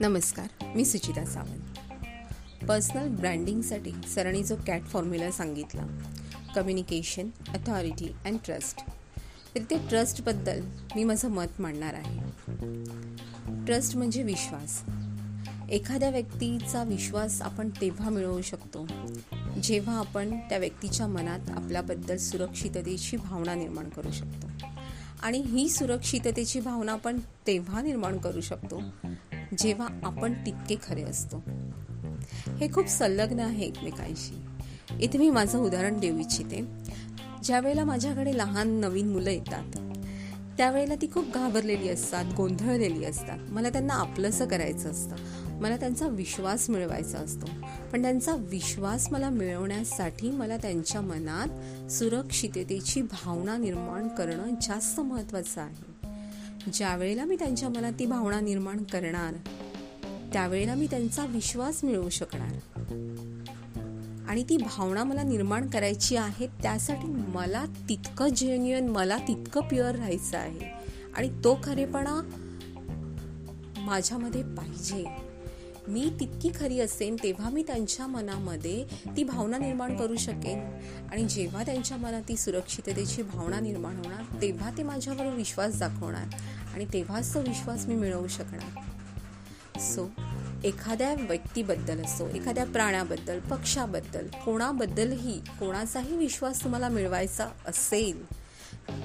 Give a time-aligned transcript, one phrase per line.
[0.00, 1.78] नमस्कार मी सुचिता सावंत.
[2.64, 5.86] पर्सनल ब्रँडिंगसाठी सरांनी जो कॅट फॉर्म्युला सांगितला
[6.56, 8.80] कम्युनिकेशन अथॉरिटी अँड ट्रस्ट
[9.54, 10.60] तर ते ट्रस्टबद्दल
[10.96, 12.18] मी माझं मत मांडणार आहे.
[13.66, 14.82] ट्रस्ट म्हणजे विश्वास.
[15.70, 18.86] एखाद्या व्यक्तीचा विश्वास आपण तेव्हा मिळवू शकतो
[19.62, 24.46] जेव्हा आपण त्या व्यक्तीच्या मनात आपल्याबद्दल सुरक्षिततेची भावना निर्माण करू शकतो.
[25.22, 28.82] आणि ही सुरक्षिततेची भावना आपण तेव्हा निर्माण करू शकतो
[29.58, 31.42] जेव्हा आपण तितके खरे असतो.
[32.56, 34.34] हे खूप संलग्न आहे एकमेकांशी.
[35.04, 36.66] इथे मी माझं उदाहरण देऊ इच्छिते.
[37.44, 39.78] ज्यावेळेला माझ्याकडे लहान नवीन मुलं येतात
[40.56, 43.38] त्यावेळेला ती खूप घाबरलेली असतात गोंधळलेली असतात.
[43.48, 45.16] मला त्यांना आपलंसं करायचं असतं.
[45.60, 47.46] मला त्यांचा विश्वास मिळवायचा असतो.
[47.92, 51.48] पण त्यांचा विश्वास मला मिळवण्यासाठी मला त्यांच्या मनात
[51.92, 56.03] सुरक्षिततेची भावना निर्माण करणं जास्त महत्त्वाचं आहे.
[56.72, 59.34] ज्या वेळेला मी त्यांच्या मनात ती भावना निर्माण करणार
[60.32, 62.52] त्यावेळेला मी त्यांचा विश्वास मिळवू शकणार.
[64.28, 70.38] आणि ती भावना मला निर्माण करायची आहे त्यासाठी मला तितकं जेन्युअन मला तितकं प्युअर राहायचं
[70.38, 70.70] आहे.
[71.16, 72.30] आणि तो खरेपणा
[73.78, 75.23] माझ्यामध्ये पाहिजे.
[75.88, 78.84] मी तितकी खरी असेन तेव्हा मी त्यांच्या मनामध्ये
[79.16, 80.60] ती भावना निर्माण करू शकेन.
[81.12, 86.34] आणि जेव्हा त्यांच्या मनात ती सुरक्षिततेची भावना निर्माण होणार तेव्हा ते माझ्यावर विश्वास दाखवणार
[86.74, 89.80] आणि तेव्हाच तो विश्वास मी मिळवू शकणार.
[89.80, 90.10] सो
[90.64, 98.43] एखाद्या व्यक्तीबद्दल असो एखाद्या प्राण्याबद्दल पक्षाबद्दल कोणाबद्दलही कोणाचाही विश्वास तुम्हाला मिळवायचा असेल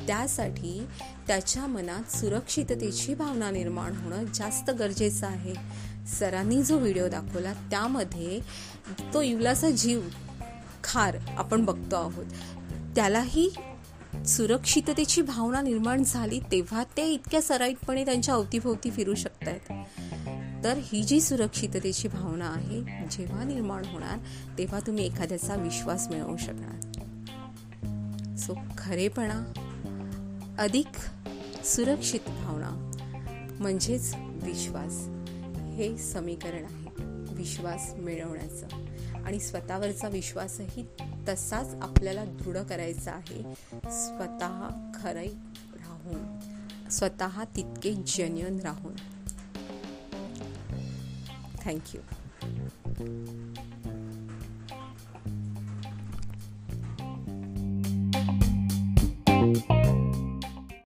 [0.08, 0.80] त्यासाठी
[1.28, 5.54] त्याच्या मनात सुरक्षिततेची भावना निर्माण होणं जास्त गरजेचं आहे.
[6.08, 8.40] सरांनी जो व्हिडिओ दाखवला त्यामध्ये
[9.14, 10.02] तो इवलाचा जीव
[10.84, 12.26] खार आपण बघतो आहोत.
[12.96, 13.50] त्यालाही
[14.28, 21.04] सुरक्षिततेची भावना निर्माण झाली तेव्हा ते इतक्या सराईतपणे त्यांच्या अवतीभोवती फिरू शकत आहेत तर ही
[21.04, 22.82] जी सुरक्षिततेची भावना आहे
[23.12, 24.18] जेव्हा निर्माण होणार
[24.58, 26.78] तेव्हा तुम्ही एखाद्याचा विश्वास मिळवू शकणार.
[28.38, 29.42] सो खरेपणा
[30.60, 30.88] अधिक
[31.66, 32.92] सुरक्षित भावना
[33.60, 35.08] म्हणजेच विश्वास
[35.58, 36.90] हे समीकरण आहे.
[37.34, 38.68] विश्वास मिळवण्याचं.
[39.26, 40.86] आणि स्वतःवरचा विश्वासही
[41.30, 43.54] तसाच आपल्याला दृढ करायचा आहे.
[43.84, 45.28] स्वतः खरे
[45.76, 46.40] राहून.
[46.90, 48.96] स्वतः तितके जेन्युन राहून.
[51.64, 52.02] थँक्यू